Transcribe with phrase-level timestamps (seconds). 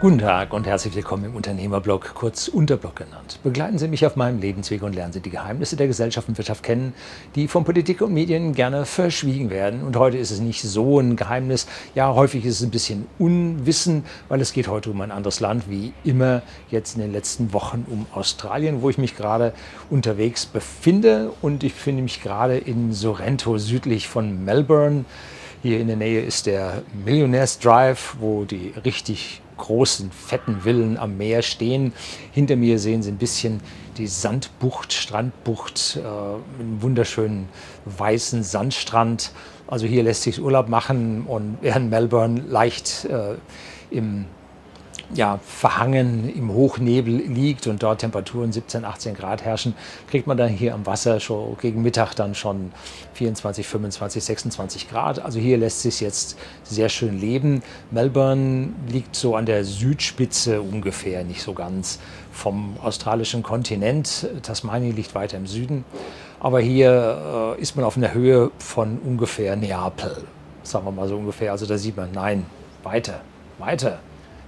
[0.00, 3.38] Guten Tag und herzlich willkommen im Unternehmerblog, kurz Unterblog genannt.
[3.42, 6.62] Begleiten Sie mich auf meinem Lebensweg und lernen Sie die Geheimnisse der Gesellschaft und Wirtschaft
[6.62, 6.94] kennen,
[7.34, 9.82] die von Politik und Medien gerne verschwiegen werden.
[9.82, 11.66] Und heute ist es nicht so ein Geheimnis.
[11.94, 15.68] Ja, häufig ist es ein bisschen Unwissen, weil es geht heute um ein anderes Land,
[15.68, 16.40] wie immer
[16.70, 19.52] jetzt in den letzten Wochen um Australien, wo ich mich gerade
[19.90, 21.30] unterwegs befinde.
[21.42, 25.04] Und ich befinde mich gerade in Sorrento, südlich von Melbourne.
[25.62, 31.16] Hier in der Nähe ist der Millionaires Drive, wo die richtig großen, fetten Villen am
[31.16, 31.92] Meer stehen.
[32.32, 33.60] Hinter mir sehen Sie ein bisschen
[33.96, 36.06] die Sandbucht, Strandbucht, äh,
[36.60, 37.48] einen wunderschönen
[37.84, 39.32] weißen Sandstrand.
[39.66, 43.36] Also hier lässt sich Urlaub machen und während Melbourne leicht äh,
[43.90, 44.26] im
[45.14, 49.74] ja, verhangen im Hochnebel liegt und dort Temperaturen 17, 18 Grad herrschen,
[50.08, 52.72] kriegt man dann hier am Wasser schon gegen Mittag dann schon
[53.14, 55.18] 24, 25, 26 Grad.
[55.18, 57.62] Also hier lässt sich jetzt sehr schön leben.
[57.90, 61.98] Melbourne liegt so an der Südspitze ungefähr, nicht so ganz
[62.30, 64.28] vom australischen Kontinent.
[64.42, 65.84] Tasmanien liegt weiter im Süden.
[66.38, 70.24] Aber hier äh, ist man auf einer Höhe von ungefähr Neapel,
[70.62, 71.52] sagen wir mal so ungefähr.
[71.52, 72.46] Also da sieht man, nein,
[72.82, 73.20] weiter,
[73.58, 73.98] weiter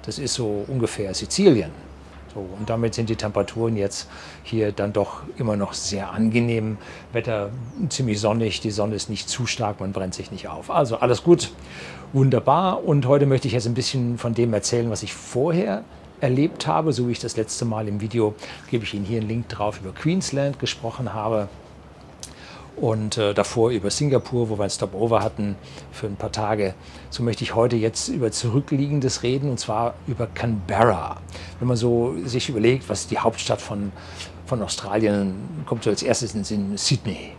[0.04, 1.70] das ist so ungefähr Sizilien.
[2.34, 4.08] So, und damit sind die Temperaturen jetzt
[4.42, 6.78] hier dann doch immer noch sehr angenehm.
[7.12, 7.50] Wetter
[7.90, 10.70] ziemlich sonnig, die Sonne ist nicht zu stark, man brennt sich nicht auf.
[10.70, 11.52] Also alles gut,
[12.14, 12.84] wunderbar.
[12.84, 15.84] Und heute möchte ich jetzt ein bisschen von dem erzählen, was ich vorher
[16.20, 18.34] erlebt habe, so wie ich das letzte Mal im Video,
[18.70, 21.48] gebe ich Ihnen hier einen Link drauf, über Queensland gesprochen habe
[22.76, 25.56] und äh, davor über Singapur, wo wir ein Stopover hatten
[25.90, 26.74] für ein paar Tage.
[27.10, 31.20] So möchte ich heute jetzt über Zurückliegendes reden und zwar über Canberra.
[31.58, 33.92] Wenn man so sich überlegt, was die Hauptstadt von,
[34.46, 37.32] von Australien, kommt so als erstes in Sydney.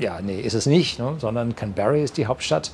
[0.00, 1.14] Ja, nee, ist es nicht, ne?
[1.18, 2.72] sondern Canberra ist die Hauptstadt.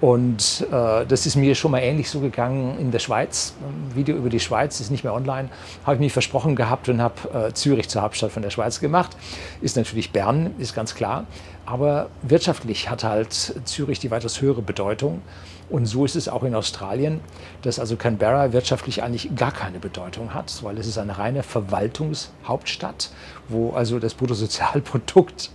[0.00, 3.52] Und äh, das ist mir schon mal ähnlich so gegangen in der Schweiz.
[3.60, 5.50] Ein Video über die Schweiz ist nicht mehr online.
[5.84, 9.14] Habe ich mich versprochen gehabt und habe äh, Zürich zur Hauptstadt von der Schweiz gemacht.
[9.60, 11.26] Ist natürlich Bern, ist ganz klar.
[11.66, 13.32] Aber wirtschaftlich hat halt
[13.64, 15.20] Zürich die weitaus höhere Bedeutung.
[15.68, 17.20] Und so ist es auch in Australien,
[17.62, 23.10] dass also Canberra wirtschaftlich eigentlich gar keine Bedeutung hat, weil es ist eine reine Verwaltungshauptstadt,
[23.48, 25.50] wo also das Bruttosozialprodukt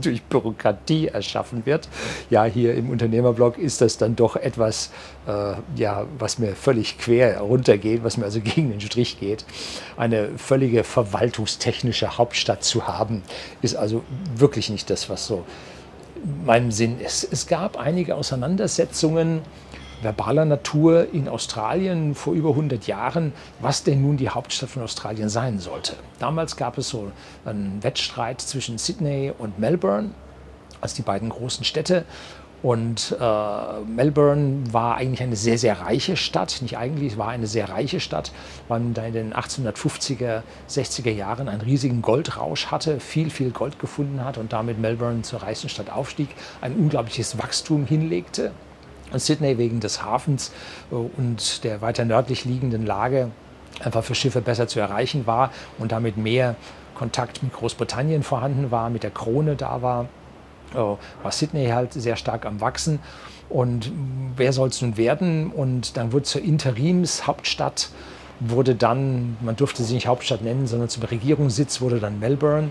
[0.02, 1.88] durch Bürokratie erschaffen wird.
[2.30, 4.90] Ja, hier im Unternehmerblog ist das dann doch etwas,
[5.26, 9.44] äh, ja, was mir völlig quer runtergeht, was mir also gegen den Strich geht.
[9.96, 13.22] Eine völlige verwaltungstechnische Hauptstadt zu haben,
[13.62, 14.02] ist also
[14.36, 15.44] wirklich nicht das, was so
[16.44, 17.28] meinem Sinn ist.
[17.30, 19.42] Es gab einige Auseinandersetzungen
[20.02, 25.28] verbaler Natur in Australien vor über 100 Jahren, was denn nun die Hauptstadt von Australien
[25.28, 25.94] sein sollte.
[26.18, 27.10] Damals gab es so
[27.44, 30.10] einen Wettstreit zwischen Sydney und Melbourne
[30.80, 32.04] als die beiden großen Städte.
[32.60, 36.58] Und äh, Melbourne war eigentlich eine sehr, sehr reiche Stadt.
[36.60, 38.32] Nicht eigentlich, es war eine sehr reiche Stadt,
[38.66, 43.78] weil man da in den 1850er, 60er Jahren einen riesigen Goldrausch hatte, viel, viel Gold
[43.78, 48.50] gefunden hat und damit Melbourne zur reichsten Stadt aufstieg, ein unglaubliches Wachstum hinlegte.
[49.14, 50.52] Sydney wegen des Hafens
[50.90, 53.30] äh, und der weiter nördlich liegenden Lage
[53.82, 56.56] einfach für Schiffe besser zu erreichen war und damit mehr
[56.94, 60.06] Kontakt mit Großbritannien vorhanden war, mit der Krone da war,
[60.74, 62.98] äh, war Sydney halt sehr stark am Wachsen.
[63.48, 63.90] Und
[64.36, 65.50] wer soll es nun werden?
[65.50, 67.90] Und dann wurde zur Interimshauptstadt,
[68.40, 72.70] wurde dann, man durfte sie nicht Hauptstadt nennen, sondern zum Regierungssitz wurde dann Melbourne.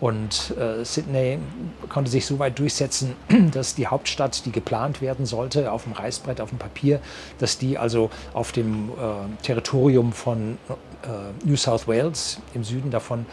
[0.00, 1.38] Und äh, Sydney
[1.88, 3.14] konnte sich so weit durchsetzen,
[3.52, 7.00] dass die Hauptstadt, die geplant werden sollte, auf dem Reißbrett, auf dem Papier,
[7.38, 10.58] dass die also auf dem äh, Territorium von
[11.02, 13.24] äh, New South Wales, im Süden davon,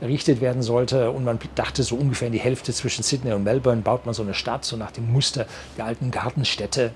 [0.00, 1.10] errichtet werden sollte.
[1.10, 4.22] Und man dachte, so ungefähr in die Hälfte zwischen Sydney und Melbourne baut man so
[4.22, 6.92] eine Stadt, so nach dem Muster der alten Gartenstädte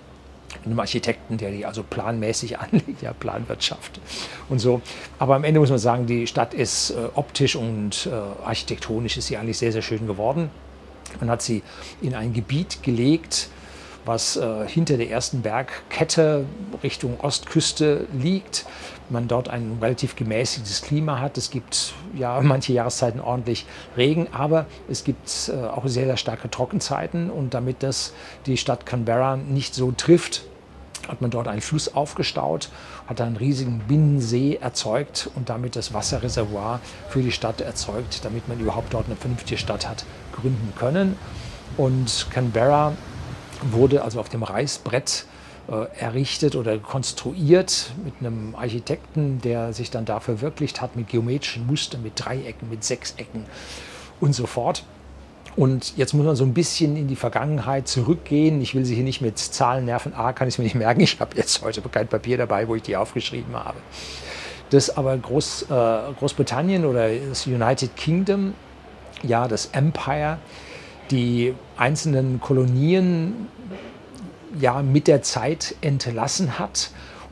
[0.65, 4.01] einem Architekten, der die also planmäßig anlegt, ja, Planwirtschaft
[4.49, 4.81] und so.
[5.19, 9.27] Aber am Ende muss man sagen, die Stadt ist äh, optisch und äh, architektonisch ist
[9.29, 10.51] sie eigentlich sehr, sehr schön geworden.
[11.19, 11.63] Man hat sie
[12.01, 13.49] in ein Gebiet gelegt,
[14.05, 16.45] was äh, hinter der ersten Bergkette
[16.83, 18.67] Richtung Ostküste liegt.
[19.09, 21.37] Man dort ein relativ gemäßigtes Klima hat.
[21.37, 23.67] Es gibt ja manche Jahreszeiten ordentlich
[23.97, 27.31] Regen, aber es gibt äh, auch sehr, sehr starke Trockenzeiten.
[27.31, 28.13] Und damit das
[28.47, 30.45] die Stadt Canberra nicht so trifft,
[31.11, 32.71] hat man dort einen Fluss aufgestaut,
[33.07, 38.61] hat einen riesigen Binnensee erzeugt und damit das Wasserreservoir für die Stadt erzeugt, damit man
[38.61, 41.17] überhaupt dort eine vernünftige Stadt hat gründen können.
[41.77, 42.93] Und Canberra
[43.63, 45.27] wurde also auf dem Reißbrett
[45.69, 51.67] äh, errichtet oder konstruiert mit einem Architekten, der sich dann da verwirklicht hat mit geometrischen
[51.67, 53.47] Mustern, mit Dreiecken, mit Sechsecken
[54.21, 54.85] und so fort.
[55.57, 58.61] Und jetzt muss man so ein bisschen in die Vergangenheit zurückgehen.
[58.61, 60.15] Ich will sie hier nicht mit Zahlen nerven.
[60.15, 61.01] A, kann ich es mir nicht merken.
[61.01, 63.79] Ich habe jetzt heute kein Papier dabei, wo ich die aufgeschrieben habe.
[64.71, 65.67] Das aber Groß, äh,
[66.19, 68.55] Großbritannien oder das United Kingdom,
[69.23, 70.39] ja, das Empire,
[71.11, 73.49] die einzelnen Kolonien
[74.59, 76.91] ja mit der Zeit entlassen hat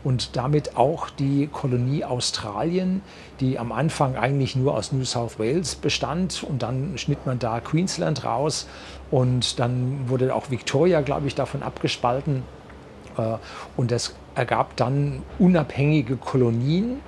[0.09, 3.03] und damit auch die Kolonie Australien,
[3.41, 6.43] die am Anfang eigentlich nur aus New South Wales bestand.
[6.45, 8.67] Und dann schnitt man da Queensland raus.
[9.11, 12.43] Und dann wurde auch Victoria, glaube ich, davon abgespalten.
[13.19, 13.35] Äh,
[13.77, 17.01] und das ergab dann unabhängige Kolonien.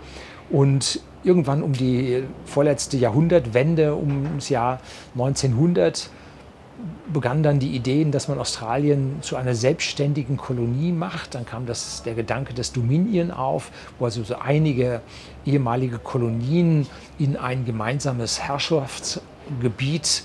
[0.50, 4.78] Und irgendwann um die vorletzte Jahrhundertwende, ums Jahr
[5.14, 6.10] 1900,
[7.12, 11.34] begannen dann die Ideen, dass man Australien zu einer selbstständigen Kolonie macht.
[11.34, 15.00] Dann kam das, der Gedanke des Dominion auf, wo also so einige
[15.44, 16.86] ehemalige Kolonien
[17.18, 20.22] in ein gemeinsames Herrschaftsgebiet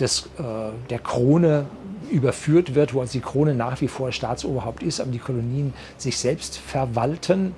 [0.00, 0.42] des, äh,
[0.90, 1.66] der Krone
[2.10, 6.18] überführt wird, wo also die Krone nach wie vor Staatsoberhaupt ist, aber die Kolonien sich
[6.18, 7.54] selbst verwalten,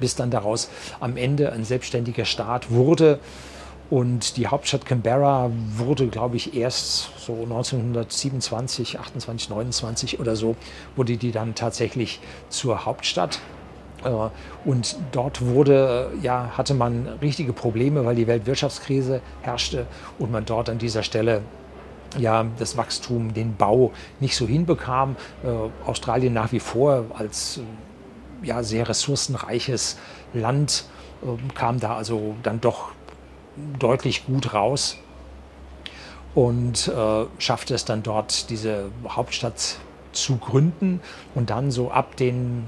[0.00, 0.68] bis dann daraus
[1.00, 3.18] am Ende ein selbstständiger Staat wurde.
[3.88, 10.56] Und die Hauptstadt Canberra wurde, glaube ich, erst so 1927, 28, 29 oder so,
[10.96, 13.38] wurde die dann tatsächlich zur Hauptstadt.
[14.04, 14.10] Äh,
[14.64, 19.86] und dort wurde, ja, hatte man richtige Probleme, weil die Weltwirtschaftskrise herrschte
[20.18, 21.42] und man dort an dieser Stelle
[22.18, 25.16] ja, das Wachstum, den Bau nicht so hinbekam.
[25.44, 27.60] Äh, Australien nach wie vor als
[28.42, 29.96] ja, sehr ressourcenreiches
[30.34, 30.84] Land
[31.22, 32.90] äh, kam da also dann doch
[33.78, 34.98] deutlich gut raus
[36.34, 39.78] und äh, schaffte es dann dort, diese Hauptstadt
[40.12, 41.00] zu gründen
[41.34, 42.66] und dann so ab den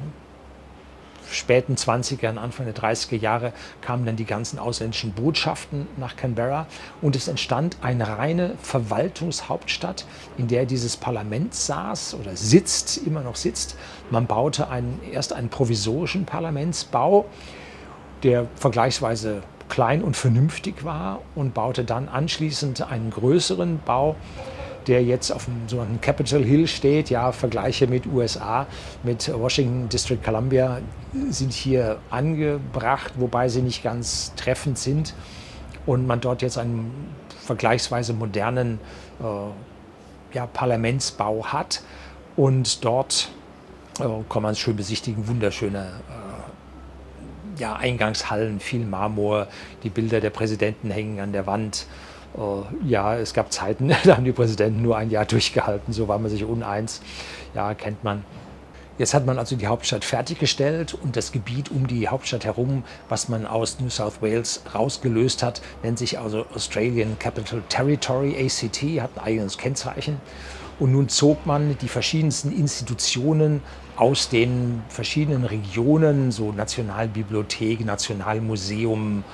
[1.30, 6.66] späten 20er, Anfang der 30er Jahre kamen dann die ganzen ausländischen Botschaften nach Canberra
[7.02, 10.06] und es entstand eine reine Verwaltungshauptstadt,
[10.36, 13.76] in der dieses Parlament saß oder sitzt, immer noch sitzt.
[14.10, 17.26] Man baute einen, erst einen provisorischen Parlamentsbau,
[18.22, 24.16] der vergleichsweise klein und vernünftig war und baute dann anschließend einen größeren Bau,
[24.86, 27.10] der jetzt auf dem sogenannten Capitol Hill steht.
[27.10, 28.66] Ja, Vergleiche mit USA,
[29.02, 30.80] mit Washington District Columbia
[31.30, 35.14] sind hier angebracht, wobei sie nicht ganz treffend sind
[35.86, 36.90] und man dort jetzt einen
[37.40, 38.78] vergleichsweise modernen
[39.20, 41.82] äh, ja, Parlamentsbau hat
[42.36, 43.30] und dort
[44.00, 45.78] äh, kann man es schön besichtigen, wunderschöne
[46.08, 46.27] äh,
[47.58, 49.48] ja, Eingangshallen, viel Marmor,
[49.82, 51.86] die Bilder der Präsidenten hängen an der Wand.
[52.36, 56.18] Äh, ja, es gab Zeiten, da haben die Präsidenten nur ein Jahr durchgehalten, so war
[56.18, 57.00] man sich uneins.
[57.54, 58.24] Ja, kennt man.
[58.98, 63.28] Jetzt hat man also die Hauptstadt fertiggestellt und das Gebiet um die Hauptstadt herum, was
[63.28, 69.10] man aus New South Wales rausgelöst hat, nennt sich also Australian Capital Territory, ACT, hat
[69.14, 70.20] ein eigenes Kennzeichen.
[70.78, 73.62] Und nun zog man die verschiedensten Institutionen
[73.96, 79.24] aus den verschiedenen Regionen, so Nationalbibliothek, Nationalmuseum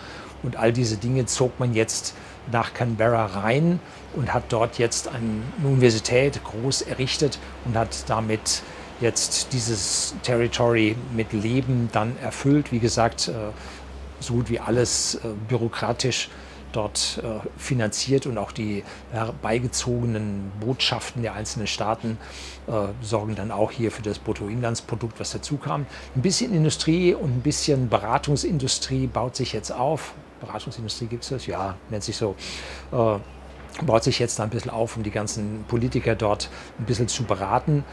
[0.43, 2.14] und all diese Dinge zog man jetzt
[2.50, 3.79] nach Canberra rein
[4.14, 8.62] und hat dort jetzt eine Universität groß errichtet und hat damit
[9.00, 12.73] jetzt dieses Territory mit Leben dann erfüllt.
[12.73, 13.32] Wie gesagt, äh,
[14.20, 16.29] so gut wie alles äh, bürokratisch
[16.76, 22.19] dort äh, finanziert und auch die herbeigezogenen Botschaften der einzelnen Staaten
[22.67, 22.73] äh,
[23.03, 25.87] sorgen dann auch hier für das Bruttoinlandsprodukt, was dazu kam.
[26.14, 30.14] Ein bisschen Industrie und ein bisschen Beratungsindustrie baut sich jetzt auf.
[30.40, 31.47] Beratungsindustrie gibt es das?
[31.47, 32.35] Ja, nennt sich so.
[32.93, 33.19] Äh,
[33.85, 37.85] baut sich jetzt ein bisschen auf, um die ganzen Politiker dort ein bisschen zu beraten.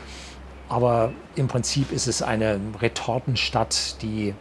[0.69, 4.33] Aber im Prinzip ist es eine Retortenstadt, die,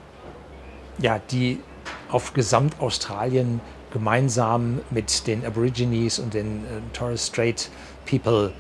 [0.98, 1.60] ja, die
[2.10, 3.60] auf Gesamtaustralien
[3.92, 7.70] gemeinsam mit den Aborigines und den äh, Torres Strait
[8.06, 8.52] People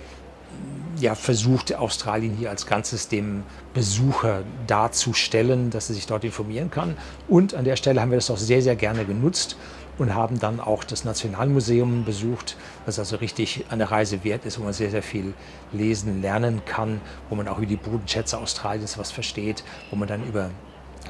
[0.98, 6.96] ja, versucht, Australien hier als Ganzes dem Besucher darzustellen, dass er sich dort informieren kann.
[7.28, 9.56] Und an der Stelle haben wir das auch sehr, sehr gerne genutzt
[9.98, 12.56] und haben dann auch das Nationalmuseum besucht,
[12.86, 15.34] was also richtig eine Reise wert ist, wo man sehr, sehr viel
[15.72, 20.26] lesen, lernen kann, wo man auch über die Bodenschätze Australiens was versteht, wo man dann
[20.26, 20.50] über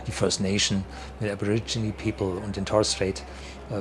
[0.06, 0.84] die First Nation,
[1.20, 3.22] den Aborigine People und den Torres Strait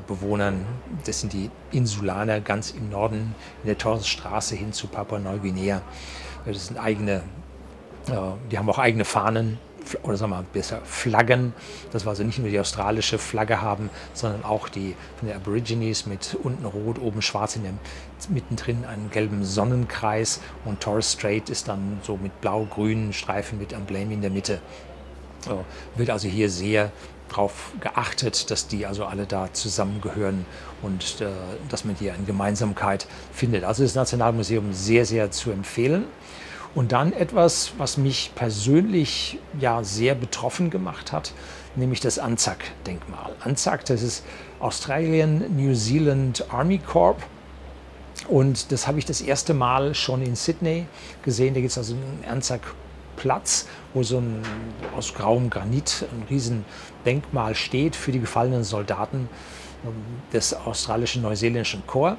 [0.07, 0.65] Bewohnern.
[1.05, 5.81] Das sind die Insulaner ganz im Norden in der Torresstraße hin zu Papua-Neuguinea.
[6.45, 7.23] Das sind eigene,
[8.07, 8.13] äh,
[8.51, 9.57] die haben auch eigene Fahnen
[10.03, 11.53] oder sagen wir mal besser Flaggen,
[11.91, 16.05] dass wir also nicht nur die australische Flagge haben, sondern auch die von den Aborigines
[16.05, 17.79] mit unten rot, oben schwarz, in dem,
[18.29, 24.11] mittendrin einen gelben Sonnenkreis und Torres Strait ist dann so mit blau-grünen Streifen mit Emblem
[24.11, 24.61] in der Mitte.
[25.95, 26.91] Wird also hier sehr
[27.29, 30.45] darauf geachtet, dass die also alle da zusammengehören
[30.81, 31.27] und äh,
[31.69, 33.63] dass man hier eine Gemeinsamkeit findet.
[33.63, 36.05] Also das Nationalmuseum sehr, sehr zu empfehlen.
[36.75, 41.33] Und dann etwas, was mich persönlich ja sehr betroffen gemacht hat,
[41.75, 43.35] nämlich das ANZAC-Denkmal.
[43.43, 44.23] ANZAC, das ist
[44.59, 47.17] Australian New Zealand Army Corps.
[48.27, 50.85] Und das habe ich das erste Mal schon in Sydney
[51.23, 51.55] gesehen.
[51.55, 52.23] Da gibt es also einen
[53.19, 54.41] ANZAC-Platz, wo so ein
[54.95, 56.65] aus grauem Granit ein riesen
[57.05, 59.29] Denkmal steht für die gefallenen Soldaten
[59.85, 59.93] ähm,
[60.33, 62.17] des australischen neuseeländischen Korps.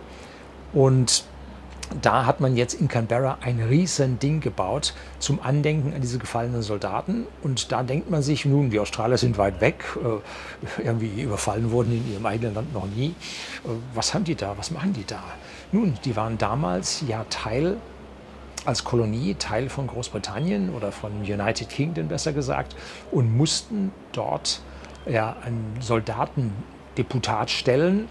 [0.73, 1.25] Und
[2.03, 6.63] da hat man jetzt in Canberra ein riesen Ding gebaut zum Andenken an diese gefallenen
[6.63, 7.27] Soldaten.
[7.43, 11.93] Und da denkt man sich, nun, die Australier sind weit weg, äh, irgendwie überfallen wurden
[11.93, 13.09] in ihrem eigenen Land noch nie.
[13.65, 14.57] Äh, was haben die da?
[14.57, 15.23] Was machen die da?
[15.73, 17.77] Nun, die waren damals ja Teil
[18.65, 22.77] als Kolonie Teil von Großbritannien oder von United Kingdom besser gesagt
[23.11, 24.61] und mussten dort
[25.07, 28.09] ja, ein Soldatendeputat stellen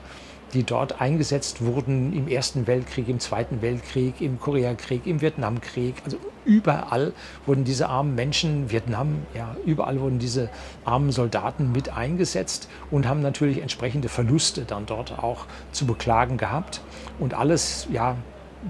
[0.53, 5.95] die dort eingesetzt wurden im Ersten Weltkrieg, im Zweiten Weltkrieg, im Koreakrieg, im Vietnamkrieg.
[6.05, 7.13] Also überall
[7.45, 10.49] wurden diese armen Menschen, Vietnam, ja, überall wurden diese
[10.85, 16.81] armen Soldaten mit eingesetzt und haben natürlich entsprechende Verluste dann dort auch zu beklagen gehabt.
[17.19, 18.15] Und alles, ja,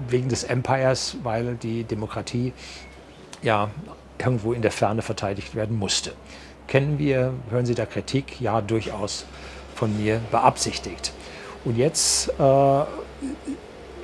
[0.08, 2.52] wegen des Empires, weil die Demokratie
[3.42, 3.70] ja
[4.18, 6.12] irgendwo in der Ferne verteidigt werden musste.
[6.66, 8.40] Kennen wir, hören Sie da Kritik?
[8.40, 9.24] Ja, durchaus
[9.74, 11.12] von mir beabsichtigt.
[11.64, 12.84] Und jetzt äh,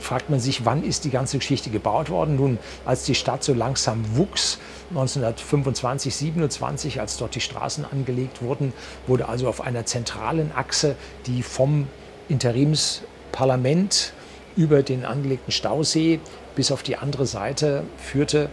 [0.01, 2.37] fragt man sich, wann ist die ganze Geschichte gebaut worden?
[2.37, 4.59] Nun, als die Stadt so langsam wuchs,
[4.91, 8.73] 1925, 27, als dort die Straßen angelegt wurden,
[9.07, 11.89] wurde also auf einer zentralen Achse, die vom
[12.29, 14.13] Interimsparlament
[14.57, 16.21] über den angelegten Stausee
[16.55, 18.49] bis auf die andere Seite führte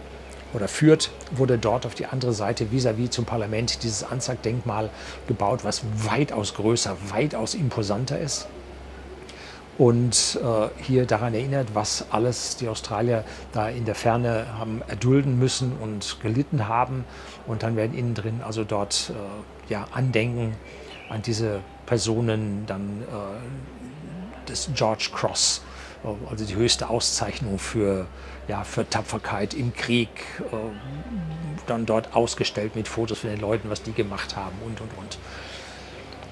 [0.52, 4.90] oder führt, wurde dort auf die andere Seite vis-à-vis -vis zum Parlament dieses Anzagdenkmal
[5.26, 8.46] gebaut, was weitaus größer, weitaus imposanter ist
[9.78, 15.38] und äh, hier daran erinnert, was alles die Australier da in der Ferne haben erdulden
[15.38, 17.04] müssen und gelitten haben.
[17.46, 20.54] Und dann werden innen drin also dort äh, ja, Andenken
[21.08, 25.62] an diese Personen, dann äh, das George Cross,
[26.30, 28.06] also die höchste Auszeichnung für,
[28.48, 30.08] ja, für Tapferkeit im Krieg,
[30.52, 30.56] äh,
[31.66, 35.18] dann dort ausgestellt mit Fotos von den Leuten, was die gemacht haben und, und, und.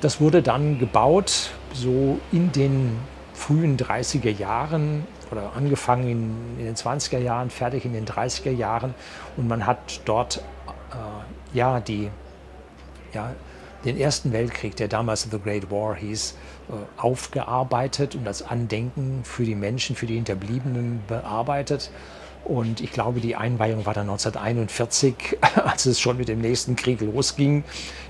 [0.01, 2.99] Das wurde dann gebaut, so in den
[3.35, 8.95] frühen 30er Jahren oder angefangen in, in, den 20er Jahren, fertig in den 30er Jahren.
[9.37, 10.43] Und man hat dort
[10.93, 12.11] äh, ja, die,
[13.15, 13.33] ja,
[13.85, 16.35] den Ersten Weltkrieg, der damals The Great War hieß,
[16.69, 21.91] äh, aufgearbeitet und als Andenken für die Menschen, für die Hinterbliebenen bearbeitet.
[22.45, 27.01] Und ich glaube, die Einweihung war dann 1941, als es schon mit dem nächsten Krieg
[27.01, 27.63] losging.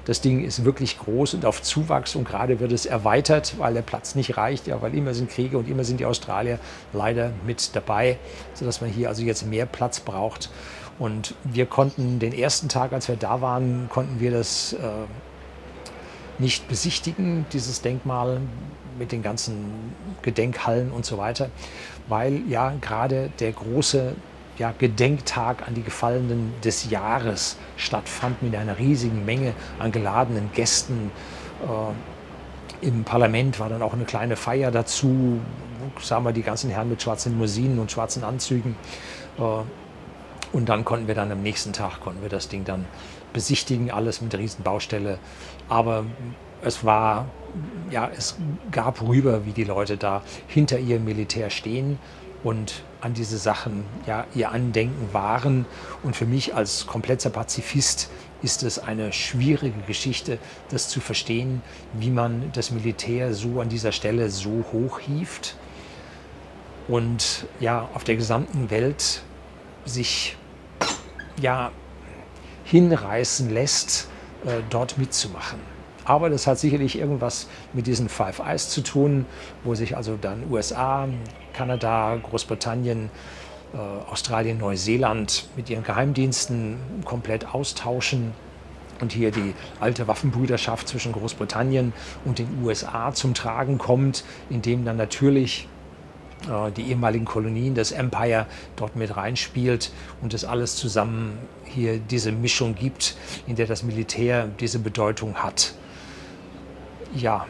[0.04, 3.82] Das Ding ist wirklich groß und auf Zuwachs und gerade wird es erweitert, weil der
[3.82, 6.58] Platz nicht reicht, ja, weil immer sind Kriege und immer sind die Australier
[6.92, 8.18] leider mit dabei,
[8.54, 10.50] sodass man hier also jetzt mehr Platz braucht.
[10.98, 14.78] Und wir konnten den ersten Tag, als wir da waren, konnten wir das äh,
[16.42, 18.40] nicht besichtigen, dieses Denkmal
[18.98, 21.48] mit den ganzen Gedenkhallen und so weiter,
[22.08, 24.14] weil ja gerade der große
[24.58, 31.10] ja, Gedenktag an die Gefallenen des Jahres stattfand mit einer riesigen Menge an geladenen Gästen.
[31.62, 35.40] Äh, Im Parlament war dann auch eine kleine Feier dazu,
[36.00, 38.76] sahen wir die ganzen Herren mit schwarzen Limousinen und schwarzen Anzügen.
[39.38, 39.42] Äh,
[40.52, 42.84] und dann konnten wir dann am nächsten Tag konnten wir das Ding dann
[43.32, 45.18] besichtigen, alles mit riesen Baustelle.
[45.68, 46.04] Aber
[46.62, 47.26] es war,
[47.90, 48.36] ja, es
[48.70, 51.98] gab rüber, wie die Leute da hinter ihrem Militär stehen
[52.44, 55.66] und an diese Sachen ja ihr Andenken waren.
[56.02, 58.10] Und für mich als kompletter Pazifist
[58.42, 60.38] ist es eine schwierige Geschichte,
[60.70, 61.62] das zu verstehen,
[61.92, 65.56] wie man das Militär so an dieser Stelle so hoch hieft
[66.88, 69.22] und ja auf der gesamten Welt
[69.84, 70.36] sich
[71.40, 71.70] ja
[72.72, 74.08] hinreißen lässt,
[74.46, 75.58] äh, dort mitzumachen.
[76.04, 79.26] Aber das hat sicherlich irgendwas mit diesen Five Eyes zu tun,
[79.62, 81.06] wo sich also dann USA,
[81.52, 83.10] Kanada, Großbritannien,
[83.74, 83.76] äh,
[84.10, 88.32] Australien, Neuseeland mit ihren Geheimdiensten komplett austauschen
[89.02, 91.92] und hier die alte Waffenbrüderschaft zwischen Großbritannien
[92.24, 95.68] und den USA zum Tragen kommt, indem dann natürlich
[96.76, 98.46] die ehemaligen Kolonien, das Empire
[98.76, 104.48] dort mit reinspielt und das alles zusammen hier diese Mischung gibt, in der das Militär
[104.58, 105.74] diese Bedeutung hat.
[107.14, 107.46] Ja,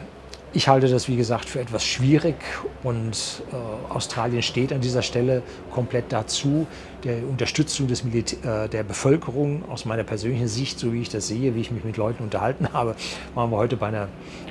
[0.55, 2.35] Ich halte das, wie gesagt, für etwas schwierig
[2.83, 6.67] und äh, Australien steht an dieser Stelle komplett dazu,
[7.03, 11.27] der Unterstützung des Militä äh, der Bevölkerung aus meiner persönlichen Sicht, so wie ich das
[11.27, 12.95] sehe, wie ich mich mit Leuten unterhalten habe,
[13.33, 14.09] waren wir heute bei einer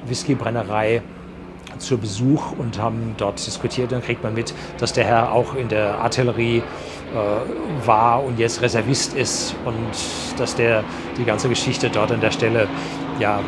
[0.08, 1.02] Whiskybrennerei
[1.78, 3.92] zu Besuch und haben dort diskutiert.
[3.92, 8.62] Dann kriegt man mit, dass der Herr auch in der Artillerie äh, war und jetzt
[8.62, 10.84] Reservist ist und dass der
[11.18, 12.68] die ganze Geschichte dort an der Stelle
[13.18, 13.40] ja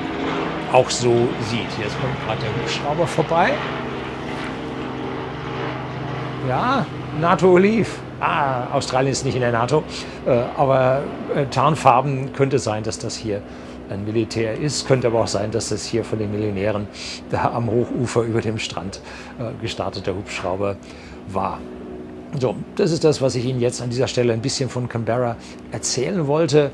[0.73, 1.69] auch so sieht.
[1.81, 3.53] Jetzt kommt gerade der Hubschrauber vorbei.
[6.49, 6.85] Ja,
[7.21, 7.89] NATO Olive.
[8.21, 9.83] Ah, Australien ist nicht in der NATO,
[10.27, 11.03] äh, aber
[11.35, 13.43] äh, Tarnfarben könnte sein, dass das hier
[13.95, 14.87] ein Militär ist.
[14.87, 16.87] Könnte aber auch sein, dass das hier von den Millionären
[17.31, 19.01] da am Hochufer über dem Strand
[19.39, 20.77] äh, gestarteter Hubschrauber
[21.29, 21.59] war.
[22.39, 25.37] So, das ist das, was ich Ihnen jetzt an dieser Stelle ein bisschen von Canberra
[25.71, 26.73] erzählen wollte.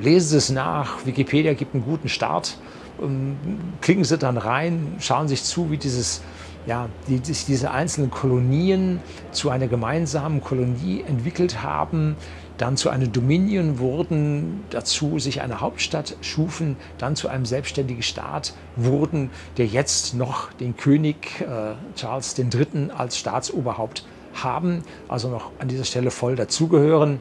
[0.00, 1.04] Lesen Sie es nach.
[1.04, 2.56] Wikipedia gibt einen guten Start.
[3.02, 3.36] Ähm,
[3.80, 6.22] klicken Sie dann rein, schauen sich zu, wie dieses,
[6.66, 9.00] ja, die, diese einzelnen Kolonien
[9.32, 12.14] zu einer gemeinsamen Kolonie entwickelt haben,
[12.60, 18.52] dann zu einem Dominion wurden, dazu sich eine Hauptstadt schufen, dann zu einem selbstständigen Staat
[18.76, 22.90] wurden, der jetzt noch den König äh, Charles III.
[22.94, 27.18] als Staatsoberhaupt haben, also noch an dieser Stelle voll dazugehören.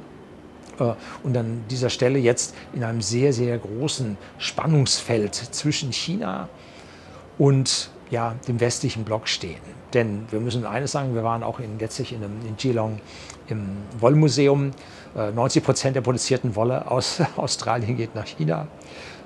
[0.78, 0.94] Äh,
[1.24, 6.50] und an dieser Stelle jetzt in einem sehr, sehr großen Spannungsfeld zwischen China
[7.38, 9.60] und ja, dem westlichen Block stehen.
[9.94, 13.00] Denn wir müssen eines sagen, wir waren auch in, letztlich in, in Geelong
[13.48, 14.72] im Wollmuseum.
[15.16, 18.68] 90 äh, Prozent der produzierten Wolle aus Australien geht nach China.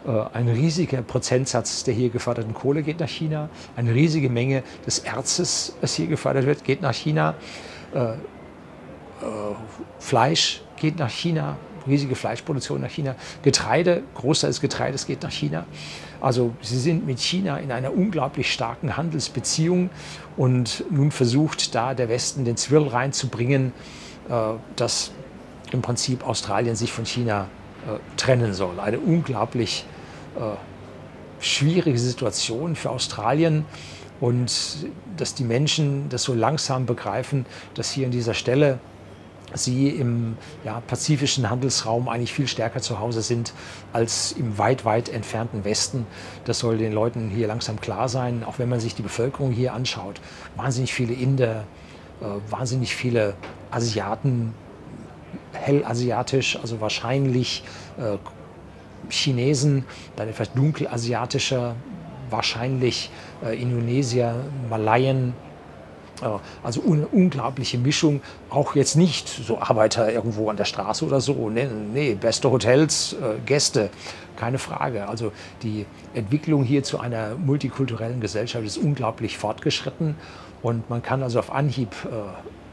[0.05, 3.49] Äh, ein riesiger Prozentsatz der hier geförderten Kohle geht nach China.
[3.75, 7.35] Eine riesige Menge des Erzes, das hier gefördert wird, geht nach China.
[9.99, 13.15] Fleisch geht nach China, riesige Fleischproduktion nach China.
[13.41, 15.65] Getreide, Großteil des Getreides geht nach China.
[16.21, 19.89] Also sie sind mit China in einer unglaublich starken Handelsbeziehung
[20.37, 23.73] und nun versucht da der Westen den Zwirl reinzubringen,
[24.29, 24.33] äh,
[24.75, 25.11] dass
[25.71, 27.47] im Prinzip Australien sich von China
[27.87, 28.79] äh, trennen soll.
[28.79, 29.85] Eine unglaublich
[30.35, 30.39] äh,
[31.43, 33.65] schwierige Situation für Australien
[34.21, 34.87] und
[35.17, 38.79] dass die Menschen das so langsam begreifen, dass hier an dieser Stelle
[39.53, 43.53] sie im ja, pazifischen Handelsraum eigentlich viel stärker zu Hause sind
[43.91, 46.05] als im weit, weit entfernten Westen.
[46.45, 49.73] Das soll den Leuten hier langsam klar sein, auch wenn man sich die Bevölkerung hier
[49.73, 50.21] anschaut.
[50.55, 51.63] Wahnsinnig viele Inder,
[52.21, 53.35] äh, wahnsinnig viele
[53.71, 54.53] Asiaten,
[55.53, 57.63] hellasiatisch, also wahrscheinlich
[57.97, 58.17] äh,
[59.09, 61.75] Chinesen, dann etwas dunkelasiatischer,
[62.29, 63.11] wahrscheinlich
[63.45, 64.35] äh, Indonesier,
[64.69, 65.33] Malayen,
[66.63, 71.49] also eine unglaubliche Mischung, auch jetzt nicht so Arbeiter irgendwo an der Straße oder so.
[71.49, 73.89] Nee, nee beste Hotels, äh, Gäste,
[74.35, 75.07] keine Frage.
[75.07, 75.31] Also
[75.61, 80.15] die Entwicklung hier zu einer multikulturellen Gesellschaft ist unglaublich fortgeschritten
[80.61, 82.09] und man kann also auf Anhieb äh,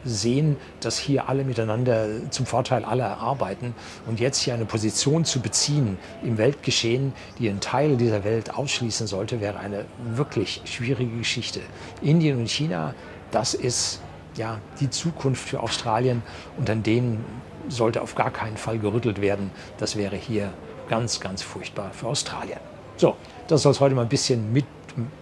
[0.04, 3.74] sehen, dass hier alle miteinander zum Vorteil aller arbeiten.
[4.06, 9.06] Und jetzt hier eine Position zu beziehen im Weltgeschehen, die einen Teil dieser Welt ausschließen
[9.06, 9.84] sollte, wäre eine
[10.14, 11.60] wirklich schwierige Geschichte.
[12.02, 12.94] Indien und China
[13.31, 14.01] das ist
[14.37, 16.23] ja die Zukunft für Australien
[16.57, 17.25] und an denen
[17.69, 19.51] sollte auf gar keinen Fall gerüttelt werden.
[19.79, 20.53] Das wäre hier
[20.88, 22.59] ganz, ganz furchtbar für Australien.
[22.97, 23.16] So,
[23.49, 24.66] das soll es heute mal ein bisschen mit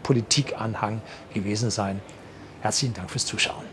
[0.03, 1.03] Politikanhang
[1.35, 2.01] gewesen sein.
[2.61, 3.65] Herzlichen Dank fürs Zuschauen.